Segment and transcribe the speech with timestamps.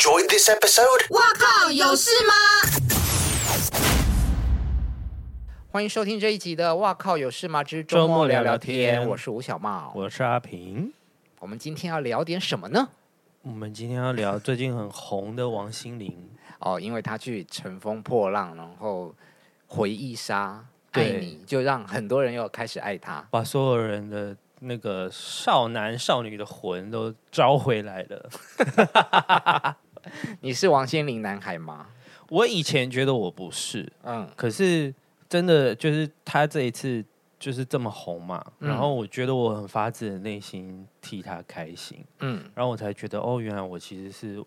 [0.00, 1.04] enjoyed this episode?
[1.10, 2.32] 哇靠，有事吗？
[5.70, 10.90] 欢迎收听这一集的《哇靠有事吗之周末聊聊天》，我是吴小茂，我是阿平。
[11.38, 12.88] 我们今天要聊点什么呢？
[13.42, 16.16] 我们今天要聊最近很红的王心凌
[16.60, 19.14] 哦，因为她去乘风破浪，然后
[19.66, 28.30] 回忆杀爱你，就让很多人又开始爱她，把所有人的那个少男少女的魂都招回来了。
[30.40, 31.86] 你是王心凌男孩吗？
[32.28, 34.94] 我以前觉得我不是，嗯，可是。
[35.30, 37.04] 真的就是他这一次
[37.38, 44.44] 就是这么红嘛，嗯、然后我觉得我很发自内心替他开心，嗯，然后我才觉得哦，原来我其实是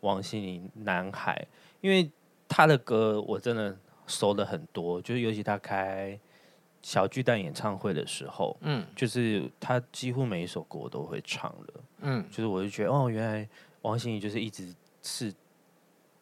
[0.00, 1.42] 王心凌男孩，
[1.80, 2.10] 因为
[2.46, 3.74] 他的歌我真的
[4.06, 6.20] 熟了很多，就是尤其他开
[6.82, 13.48] 小巨蛋演唱会的时候，嗯，就是他几乎每一首歌我都会唱的，嗯，就是我就觉得哦，原来
[13.80, 14.70] 王心凌就是一直
[15.06, 15.32] 是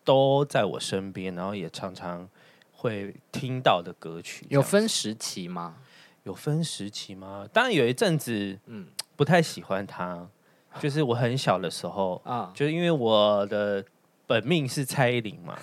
[0.04, 2.28] 都在我身边，然后也常常。
[2.76, 5.76] 会听到的歌曲有分时期吗？
[6.24, 7.48] 有分时期吗？
[7.50, 10.28] 当然有一阵子，嗯，不太喜欢他，
[10.80, 13.82] 就是我很小的时候啊，就因为我的
[14.26, 15.58] 本命是蔡依林嘛，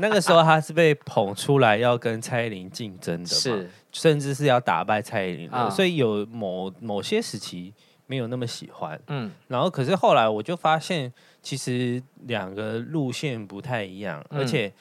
[0.00, 7.72] 那个时候他是被捧出来要跟蔡依林竞争的，是，甚至是要打败蔡依林的，所以有某某些时期
[8.08, 14.72] 没有那么喜欢，嗯，然后可是后来我就发现，其实两个路线不太一样，而且。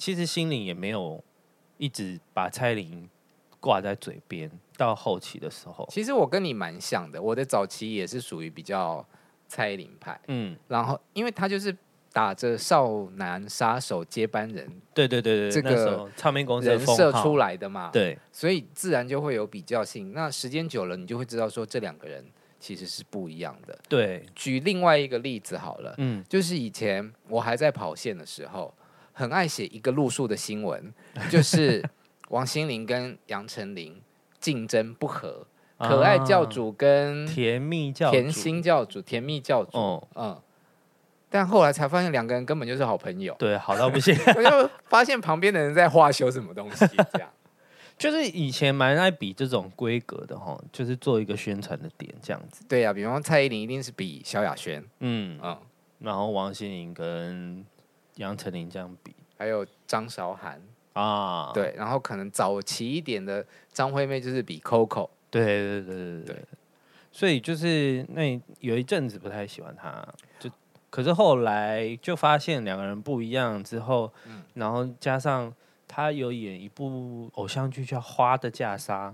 [0.00, 1.20] 其实心灵也没有
[1.76, 3.10] 一直把蔡依林
[3.58, 9.04] 挂在嘴边，到后期的时候，其实我跟你蛮像的，我的早期也是属于比较
[9.48, 11.76] 蔡依林派，嗯，然后因为他就是
[12.12, 20.12] 打着少男杀手接班人，对对对对，这个唱片公司人设出来的嘛，对，所以自然就会有比较性。
[20.12, 22.24] 那时间久了，你就会知道说这两个人
[22.58, 23.78] 其实是不一样的。
[23.88, 28.74] 对，举另外一个例子好了，嗯，就是以前我还在跑线的时候。
[29.12, 30.94] 很爱写一个路数的新闻，
[31.28, 31.84] 就是
[32.28, 34.00] 王心凌跟杨丞琳
[34.38, 35.44] 竞争不和，
[35.76, 40.40] 啊、可爱教主跟甜蜜教甜心教主甜蜜教主，哦、嗯，
[41.28, 44.16] 但后来才发现两个人根本就是好朋友，对，好到不行。
[44.36, 47.28] 我就发现旁边的人在画修什么东西，这样
[47.98, 52.64] 就是以前蛮爱比这种规格的哈，就是做一个宣传的点这样子。
[52.68, 55.38] 对呀、啊，比方蔡依林一定是比萧亚轩，嗯。
[55.42, 55.58] 嗯，
[55.98, 57.64] 然后王心凌跟。
[58.18, 60.60] 杨丞琳这样比，还有张韶涵。
[60.92, 66.44] 啊，对，然后可能早期一点的张惠妹就是比 Coco，对对对对对，对，
[67.12, 70.04] 所以就是那有一阵子不太喜欢她，
[70.40, 70.50] 就
[70.90, 75.54] 可是后来就发现两个人不一样之后，嗯、然后加上
[75.88, 79.08] 她有演一部偶像剧叫《花的嫁纱》，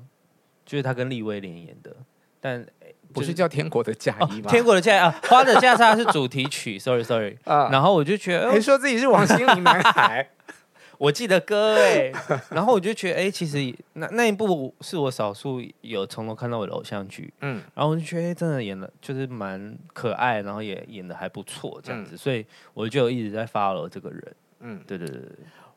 [0.67, 1.97] 就是他跟利威廉演的，
[2.41, 2.67] 但。
[3.13, 4.43] 不是叫《天国的嫁衣》吗？
[4.47, 6.77] 哦《天国的嫁衣》啊，《花的嫁纱》是主题曲。
[6.81, 10.29] Sorry Sorry 啊，然后我就觉得，你说自己是王心凌男孩，
[10.99, 12.11] 我记得歌哎。
[12.51, 17.33] 然后我就觉得，哎，其实那那一部是我少数有从头看到尾的偶像剧。
[17.43, 22.17] 嗯，然后我就觉得，哎，真的演的就是蛮可爱，然后也演的还不错，这样子。
[22.17, 24.37] 嗯、所以我就一直在 follow 这个人。
[24.59, 25.31] 嗯，对对对对，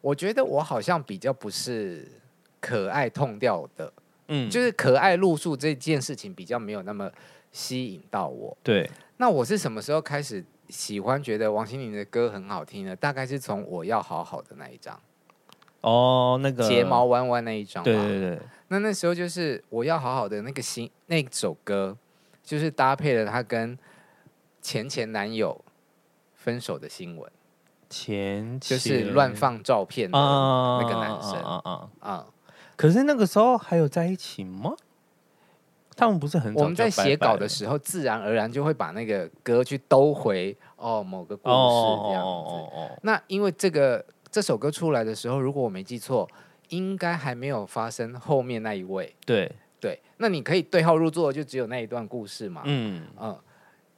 [0.08, 2.08] 我觉得我好像比较不是
[2.62, 3.92] 可爱痛掉的。
[4.30, 7.12] 嗯，就是可爱露宿这件事情比较没有那么
[7.52, 8.58] 吸引到我。
[8.64, 12.96] 对，那我是什么时候开始喜欢觉得王心凌的歌很好听呢？
[12.96, 14.98] 大概是从我要好好的那一张。
[15.82, 17.84] 哦，那个睫毛弯弯那一张。
[17.84, 18.40] 对对对。
[18.70, 21.98] 那那时候就是我要好好的那个新那首歌，
[22.42, 23.78] 就是搭配了她跟
[24.62, 25.64] 前前男友
[26.34, 27.30] 分手的新闻。
[27.90, 31.34] 前就是乱放照片的那个男生。
[31.42, 32.26] 啊啊啊！
[32.76, 34.74] 可是那个时候还有在一起吗？
[35.96, 43.00] 他们不是很，我们在写稿的时候，自然而然就会把那个歌去兜回哦某个故事这样子。
[43.02, 46.30] 那因为这个这首歌出来的时候，如果我没记错，
[46.70, 49.16] 应该还没有发生后面那一位。
[49.26, 52.62] 对对，那你可以对号入座，就只有那一段故事嘛。
[52.66, 53.36] 嗯嗯，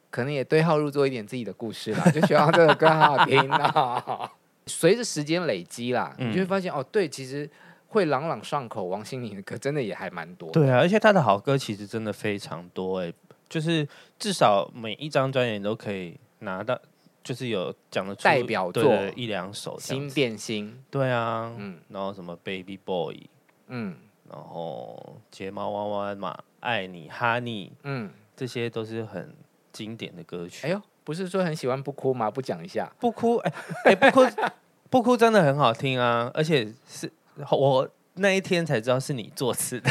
[0.10, 4.32] 可能也对号入座一点自己的故事啦， 就希望这个歌好好听啊。
[4.68, 7.50] 随着时间累积啦，你就会发现哦，对，其实。
[7.92, 10.52] 会朗朗上口，王心凌的歌真的也还蛮多。
[10.52, 13.12] 对啊，而且他的好歌其实真的非常多哎，
[13.50, 13.88] 就是
[14.20, 16.80] 至少每一张专辑都可以拿到，
[17.24, 19.76] 就是有讲的代表作一两首。
[19.80, 23.28] 新变心，对啊，嗯，然后什么 Baby Boy，
[23.70, 23.96] 嗯，
[24.30, 29.34] 然后睫毛弯弯嘛，爱你 Honey，嗯，这些都是很
[29.72, 30.68] 经典的歌曲。
[30.68, 32.30] 哎呦，不是说很喜欢不哭吗？
[32.30, 33.54] 不讲一下不哭，哎
[33.86, 34.28] 哎不哭
[34.90, 37.12] 不哭真的很好听啊，而且是。
[37.52, 39.90] 我那一天才知道是你作词的。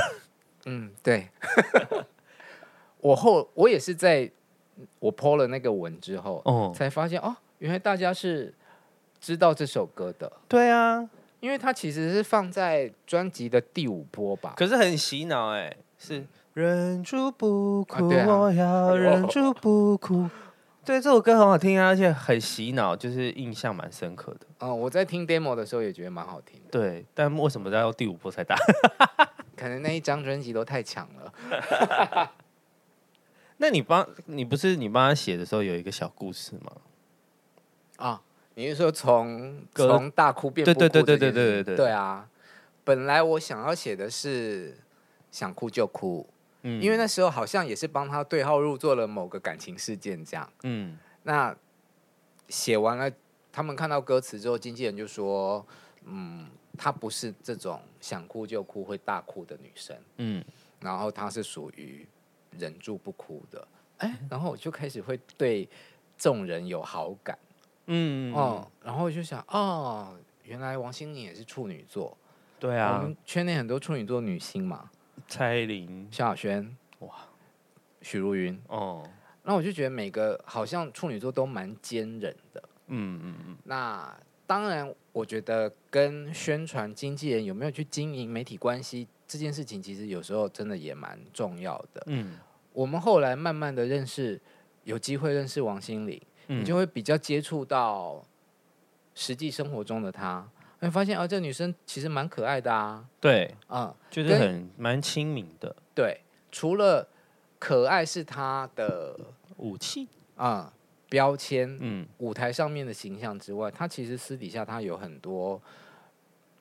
[0.66, 1.28] 嗯，对。
[3.00, 4.30] 我后我也是在
[4.98, 8.52] 我 po 了那个文之后，哦，才发现哦，原来大家是
[9.18, 10.30] 知道这首歌的。
[10.46, 11.08] 对啊，
[11.40, 14.52] 因为它其实是放在专辑的第五波吧。
[14.58, 16.26] 可是很洗脑哎、欸，是
[16.58, 20.28] 忍住不哭，啊啊、我要忍住不哭。
[20.84, 24.40] 对，这首歌很好听啊，而且很洗脑，就是印象蛮深刻的。
[24.58, 26.66] 嗯，我在听 demo 的时候也觉得蛮好听的。
[26.72, 28.56] 对，但为什么要第五波才打？
[29.56, 32.30] 可能那一张专辑都太强了。
[33.58, 36.72] 那你帮你不是你帮他写的时候有一个小故事吗？
[37.98, 38.20] 啊，
[38.56, 40.78] 你是说从从大哭变不哭？
[40.80, 41.76] 对对对对对对对对。
[41.76, 42.28] 对啊，
[42.82, 44.76] 本来我想要写的是
[45.30, 46.26] 想哭就哭，
[46.62, 51.56] 嗯，因为那时候好像也是帮他对号入座了某个感情事件这样，嗯，那
[52.48, 53.10] 写完了，
[53.52, 55.64] 他们看到歌词之后，经纪人就说，
[56.04, 60.44] 嗯，她不是这种想哭就哭会大哭的女生，嗯，
[60.80, 62.06] 然后她是属于。
[62.58, 63.68] 忍住不哭的，
[63.98, 65.68] 哎，然后我就开始会对
[66.16, 67.38] 众人有好感，
[67.86, 68.34] 嗯。
[68.34, 72.16] 哦，然后我就想，哦，原来王心凌也是处女座，
[72.58, 74.90] 对啊，我们圈内很多处女座女星嘛，
[75.26, 77.14] 蔡依林、萧亚轩，哇，
[78.02, 79.02] 许茹芸，哦，
[79.42, 84.16] 那我就觉得每个好像处女座都蛮坚忍的，嗯嗯嗯，那
[84.46, 92.38] 当然，我觉得跟宣传经纪人有没有去经营媒体关系这件事情，其实有时候真的也蛮重要的，嗯。
[92.74, 94.40] 我们后来慢慢的认识，
[94.84, 98.22] 有机会认识王心凌，嗯、你就会比较接触到
[99.16, 100.48] 实际生活中的她，
[100.80, 103.04] 会发现啊，这女生其实蛮可爱的啊。
[103.20, 105.74] 对，嗯，就是很蛮亲民的。
[105.94, 106.20] 对，
[106.52, 107.08] 除了
[107.58, 109.18] 可爱是她的
[109.56, 110.72] 武器啊、嗯、
[111.08, 115.60] 标签，嗯，舞台上面的形象之外，她其实私底下她有很多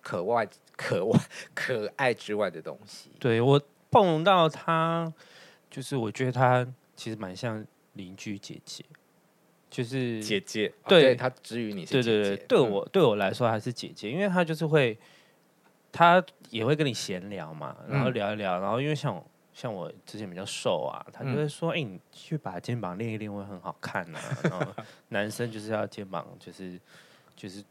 [0.01, 1.19] 可外、可外、
[1.53, 3.11] 可爱之外的东西。
[3.19, 3.61] 对，我
[3.91, 5.13] 碰到她。
[5.69, 6.65] 就是我觉得她
[6.95, 8.83] 其实蛮像邻居姐姐，
[9.77, 14.97] 就是姐姐，对她之于你是姐姐，对对对，对我、嗯、对我来说还是姐姐，因为她就是会，
[15.91, 24.65] 她也会跟你闲聊嘛，然后聊一聊，然后因为像像我之前比较瘦啊，她就会说，哎、嗯欸，你去把肩膀练一练会很好看呐、啊，然后
[25.09, 26.79] 男生就是要肩膀就是
[27.35, 27.63] 就是。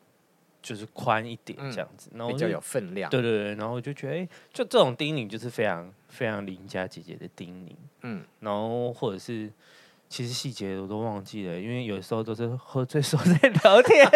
[0.62, 3.08] 就是宽一点这样子，然后比较有分量。
[3.08, 7.72] 对对对，然后我就觉得，哎，就这种叮咛就是非常非常邻家姐姐的叮咛。
[8.00, 9.48] 嗯，然后或者是
[10.08, 14.08] 其实细节我都忘记了，因为有时候都是喝醉时候在聊天。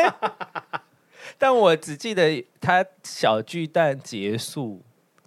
[1.39, 4.83] 但我只记得他小巨蛋结束，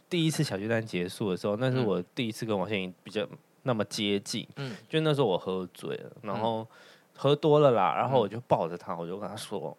[0.09, 3.27] 第一次小巨蛋结束的时候，那是我第一次跟王心凌比较
[3.63, 4.47] 那么接近。
[4.55, 6.67] 嗯，就那时候我喝醉了，然后
[7.15, 9.75] 喝多了啦，然后我就抱着他，我就跟他说。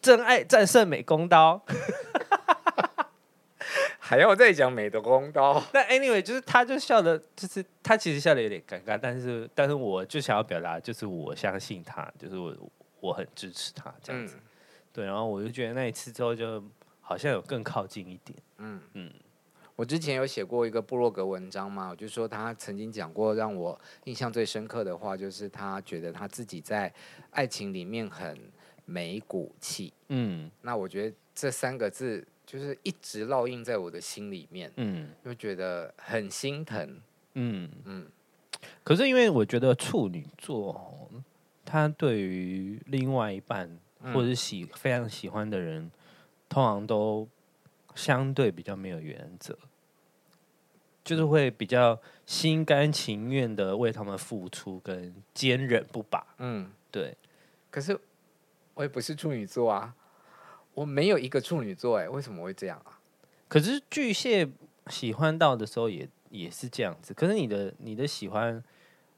[0.00, 1.60] 真爱战胜美工刀，
[4.10, 5.62] 还要再讲美的公道。
[5.72, 12.52] 那 anyway，就是他就笑的，就是他其实笑的有点尴尬，但是但是我就想要表达，就是我相信他，就是我
[12.98, 14.34] 我很支持他这样子。
[14.34, 14.42] 嗯、
[14.92, 16.60] 对，然后我就觉得那一次之后，就
[17.00, 18.36] 好像有更靠近一点。
[18.58, 19.12] 嗯嗯，
[19.76, 26.92] 我之前有写过一个部落格文章嘛，我就说他曾经讲过让我印象最深刻的话，就是他觉得他自己在
[27.30, 28.36] 爱情里面很。
[28.86, 37.00] 没骨气，嗯，那我觉得这三个字就是一直烙印在我的心里面，嗯，就觉得很心疼，
[37.34, 38.08] 嗯嗯。
[38.82, 41.08] 可是因为我觉得处女座，
[41.64, 43.78] 他对于另外一半
[44.12, 45.88] 或者是喜非常喜欢的人，
[46.48, 47.28] 通常都
[47.94, 49.56] 相对比较没有原则，
[51.04, 57.16] 就是会比较心甘情愿的为他们付出跟坚韧不拔，嗯，对。
[57.70, 57.96] 可是。
[58.74, 59.94] 我也不是处女座啊，
[60.80, 62.98] 我没有一个处女座哎，为什么会这样啊？
[63.48, 64.48] 可是巨蟹
[64.86, 68.64] 喜欢到的时候也也是这样子，可是你的你的喜欢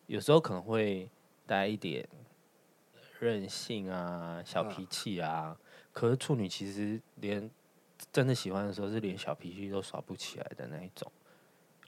[0.09, 1.09] 有时候可能会
[1.47, 2.05] 带一点
[3.21, 5.57] 任性啊、小脾气啊。
[5.57, 5.57] 嗯、
[5.93, 7.49] 可是处女其实连
[8.11, 11.13] 真的喜欢的时候是连小脾气都耍不起来的那一种，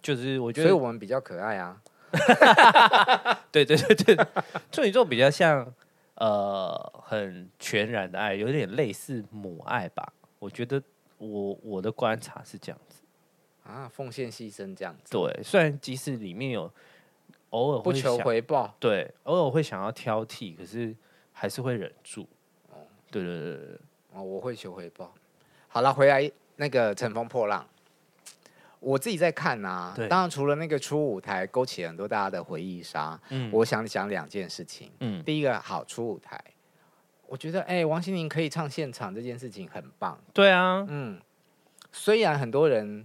[0.00, 1.82] 就是我觉得，所以我们比较可爱啊。
[3.50, 4.26] 对对对对，
[4.70, 5.74] 处女座比较像。
[6.16, 10.10] 呃，很全然的爱，有点类似母爱吧。
[10.38, 10.82] 我觉得
[11.18, 13.02] 我我的观察是这样子
[13.62, 15.10] 啊，奉献牺牲这样子。
[15.10, 16.70] 对，虽然即使里面有
[17.50, 20.96] 偶尔不求回报，对，偶尔会想要挑剔，可是
[21.32, 22.26] 还是会忍住。
[22.70, 22.78] 哦，
[23.10, 23.78] 对对对对，
[24.14, 25.12] 哦，我会求回报。
[25.68, 27.66] 好了，回来那个乘风破浪。
[28.80, 36.38] 我自己在看呐、啊，对当然除了那个初舞台勾起很多大家的回忆杀，嗯，我想讲两件事情，嗯，第一个好初舞台，
[37.34, 41.20] 我觉得哎、欸，王心凌可以唱现场这件事情很棒，对啊，嗯，
[41.90, 43.04] 虽然很多人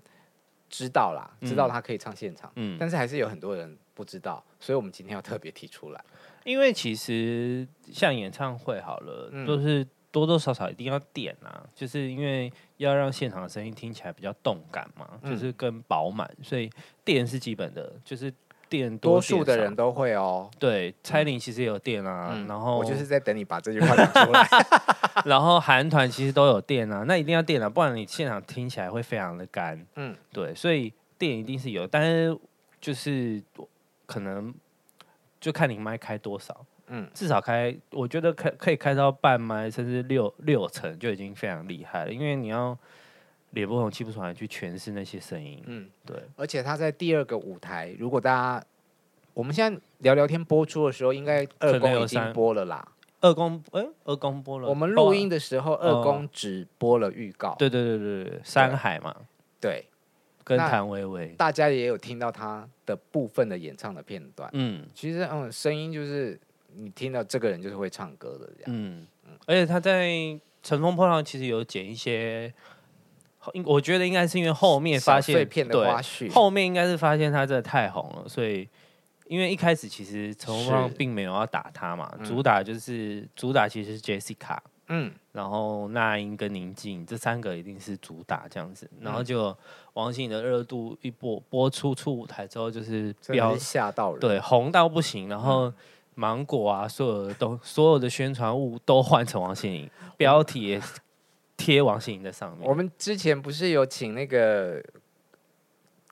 [0.69, 6.05] 知道啦，知道他可以唱现场，嗯，但是还是有很多人不知道，所以我们今天要特别提出来，
[6.43, 16.69] 因为其实像演唱会好了，嗯、都是多多少少一定要点啊，就是因为要让现场的声音听起来比较动感嘛，嗯、就是更饱满，所以
[17.03, 18.31] 电是基本的，就是。
[18.69, 20.49] 电多数的人都会哦。
[20.59, 22.29] 对，蔡林其实也有电啊。
[22.33, 24.47] 嗯、然后我就是在等你把这句话讲出来。
[25.25, 29.83] 然后韩团其实都有电啊，那一定要电啊，不然你现场听起来会非常的干。
[29.95, 32.37] 嗯，对，所以电一定是有，但是
[32.79, 33.41] 就是
[34.05, 34.53] 可能
[35.41, 36.65] 就看你麦开多少。
[36.87, 42.77] 嗯，至少开，我觉得可可以开到半麦，甚至六六成就已经非常厉害了，因为你要。
[43.51, 46.17] 脸不红气不喘去诠释那些声音，嗯，对。
[46.35, 48.63] 而且他在第二个舞台，如果大家
[49.33, 52.87] 我们现在聊聊天播出的时候，应该二宫已经播了啦。
[53.21, 54.69] 二宫，哎、欸，二宫播了。
[54.69, 57.55] 我们录音的时候，二宫只播了预告。
[57.57, 59.15] 对对对对对，山海嘛，
[59.59, 59.85] 对，
[60.43, 64.49] 跟谭维维，大家也有听到他的部分的演唱的片段。
[64.53, 66.39] 嗯，其实嗯，声音就是
[66.75, 68.65] 你听到这个人就是会唱歌的这样。
[68.67, 70.07] 嗯嗯，而且他在
[70.61, 72.53] 《乘风破浪》其实有剪一些。
[73.65, 78.67] 我觉得应该是因为后面发现，对，后面应该是发现他真的太红了，所以
[79.27, 89.55] 因为一开始其实乘风破浪并没有要打他嘛，是主打就是、嗯、主打其实是 Jessica，嗯，然后那英跟宁静这三个一定是主打这样子，然后就
[89.93, 95.71] 王心凌的热度一播播出出舞台之后就是飙吓到人，对，红到不行，然后
[96.15, 100.81] 芒果啊所有的都所有的宣传物都换成王心凌，标题也。
[101.59, 102.65] 贴王心凌在上面。
[102.65, 104.81] 我们之前不是有请那个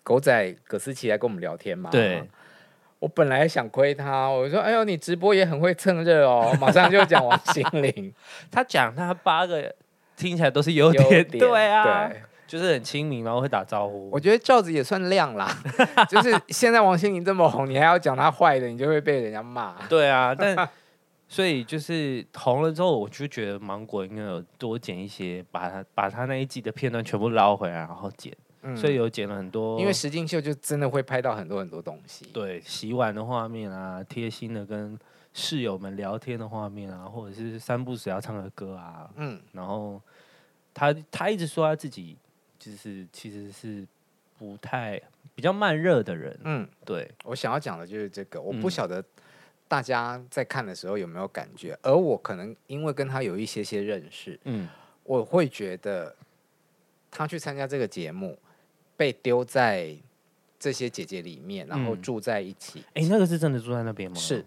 [0.04, 1.90] 狗仔葛思琪来跟我们聊天吗？
[1.90, 2.22] 对，
[3.00, 6.54] 我本来想亏他，我说：“哎呦，你直播也很会蹭热哦。
[6.60, 8.14] ”马上就讲王心凌，
[8.52, 9.74] 他讲他八个
[10.18, 14.10] 听起来都是优点，点 对啊，对，就是很亲民，然后会打招呼。
[14.12, 15.50] 我觉得罩子也算亮啦，
[16.10, 19.76] 就是现在王心凌这么红，你还要讲他坏的，你就会被人家骂。
[19.88, 20.70] 对啊，但。
[21.30, 28.36] 所以就是红了之后，我就觉得芒果应该有多剪一些，把他把他那一季的片段全部捞回来，然后剪。
[28.64, 32.26] 嗯、所以有剪了很多，因为实境秀就真的会拍到很多很多东西。
[32.34, 34.98] 对，洗碗的画面啊，贴心的跟
[35.34, 39.10] 室友们聊天的画面啊，或者是三不时要唱的歌啊。
[39.16, 40.02] 嗯，然后
[40.74, 42.18] 他他一直说他自己
[42.58, 43.88] 就是其实是
[44.38, 45.00] 不太
[45.36, 46.38] 比较慢热的人。
[46.44, 49.06] 嗯，对，我想要讲的就是这个，我不晓得、嗯。
[49.68, 51.78] 大家在看的时候有没有感觉？
[51.82, 54.68] 而我可能因为跟他有一些些认识，嗯，
[55.04, 56.16] 我会觉得
[57.12, 58.38] 他去参加这个节目，
[58.96, 59.96] 被丢在
[60.58, 62.84] 这些姐姐里面，然后住在一起。
[62.94, 64.18] 哎、嗯，那个是真的住在那边吗？
[64.18, 64.46] 是。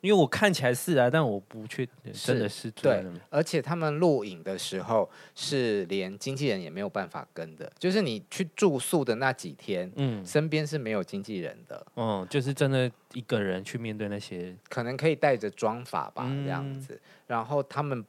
[0.00, 3.04] 因为我看起来是啊，但我不确定真的是对。
[3.30, 17.00] 而且他们录影的时候是连经纪人也没有办法跟的，就是你去住宿的那几天，嗯，身边是没有经纪人的，嗯，就是真的一个人去面对那些，可能可以带着妆法吧，这样子。
[17.26, 18.04] 然后他们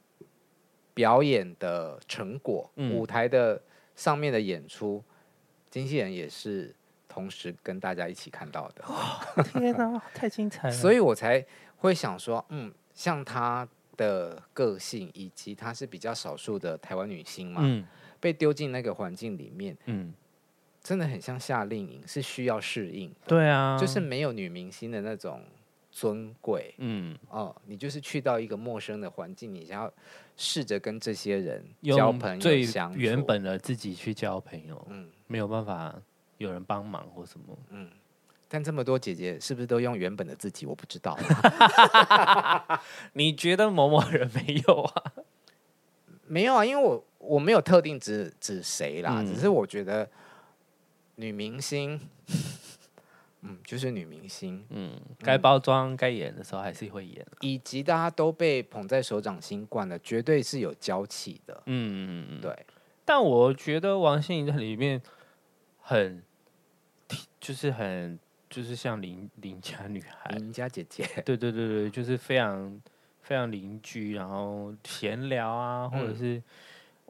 [0.94, 3.62] 表演的成果，舞台的
[3.96, 5.03] 上面的演出，
[5.72, 6.74] 经纪人也是
[7.18, 9.44] 同时跟大家一起看到的。
[9.44, 10.74] 天哪，太精彩了！
[10.76, 11.44] 所以我才。
[11.80, 17.86] 会想说，嗯，像她的个性，以及她是比较少数的台湾女星嘛，嗯、
[18.20, 20.12] 被丢进那个环境里面，嗯，
[20.82, 23.14] 真的很像夏令营，是需要适应。
[23.28, 25.40] 对啊，就是没有女明星的那种
[25.92, 29.94] 尊贵，嗯，哦，你就是去到一个陌生的环境，你想要
[30.36, 35.96] 试着跟这些人交朋友，最原本的自己去交朋友，嗯，没有办法
[36.38, 37.89] 有人帮忙或什么，嗯。
[38.50, 40.65] 但这么多姐姐是不是都用原本的自己？
[40.65, 41.17] 我不知道。
[43.12, 45.03] 你觉得某某人没有啊？
[46.27, 50.10] 没有啊，因为我我没有特定指指谁啦，嗯、只是我觉得
[51.15, 52.00] 女明星，
[53.41, 61.63] 嗯，就是女明星，嗯，该包装、该演的时候还是会演，以及大家都被捧在手掌心惯了，绝对是有娇气的。
[61.65, 62.65] 嗯嗯嗯，对。
[63.03, 65.01] 但我觉得王心凌在里面
[65.88, 66.22] 很，
[67.39, 68.20] 就是很。
[68.50, 72.82] 就是像邻邻家女孩，邻家姐姐，对对对对，就是非常
[73.22, 76.44] 非常邻居，然后闲聊啊，或者是、嗯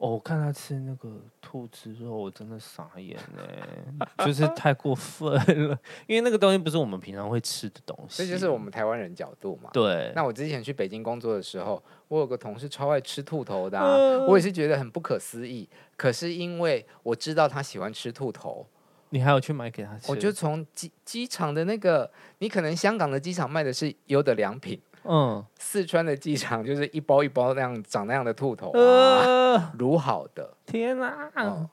[0.00, 1.10] 哦、我看他吃那个
[1.42, 5.34] 兔子肉，我真的傻眼呢，就是太过分
[5.68, 5.76] 了，
[6.06, 9.70] 因为那个东西不是我们平常会吃的东西，这就是我们台湾人角度嘛。
[9.72, 13.80] 对，那我之前去北京工作的时候，我有个同事超爱吃兔头的、
[14.26, 18.64] 我也是觉得很不可思议，可是因为我知道他喜欢吃兔头。
[19.10, 20.12] 你还要去买给他吃？
[20.12, 30.54] 我就从机机场的那个，你可能香港的机场卖的是优的良品，嗯，四川的机场就是一包一包那样长那样的兔头啊，呃、卤好的。
[30.66, 31.68] 天啊，嗯、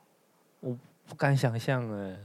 [0.61, 2.17] 我不敢想象哎，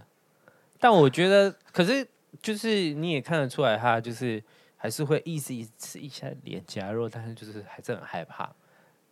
[0.78, 2.06] 但我觉得，可是
[2.40, 4.40] 就是你也看得出来，他就是
[4.76, 8.48] 还是会意思意思吃一下脸颊肉，但是就是还是很害怕，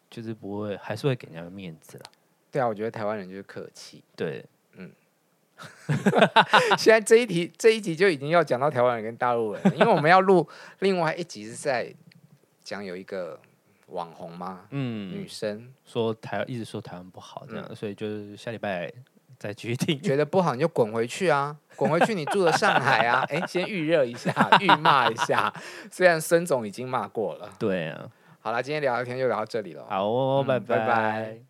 [0.08, 2.04] 就是不会，还是会给人家面子了。
[2.52, 4.04] 对啊，我觉得台湾人就是客气。
[4.14, 4.92] 对，嗯。
[6.78, 10.48] 现在这一题这一集就已经要讲到台湾人跟大陆人， 因为我们要录
[10.80, 11.92] 另外一集是在
[12.62, 13.40] 讲有一个
[13.86, 18.92] 网红嘛，嗯，女生说台一直说台湾不好这样，嗯、所以就是下礼拜。
[19.38, 21.56] 再决定，觉得不好你就滚回去啊！
[21.76, 23.24] 滚回去你住的上海啊！
[23.30, 25.54] 哎，先预热一下，预骂一下。
[25.92, 27.48] 虽然孙总已经骂过了。
[27.56, 28.10] 对啊，
[28.40, 29.86] 好了，今天聊聊天就聊到这里了。
[29.88, 30.74] 好哦，拜拜。
[30.74, 31.47] 嗯，拜拜。